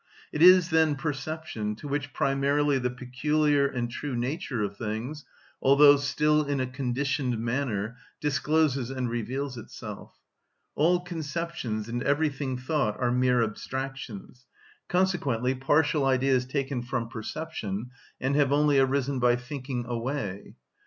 [0.31, 5.25] It is, then, perception to which primarily the peculiar and true nature of things,
[5.61, 10.17] although still in a conditioned manner, discloses and reveals itself.
[10.73, 14.47] All conceptions and everything thought are mere abstractions,
[14.87, 20.55] consequently partial ideas taken from perception, and have only arisen by thinking away.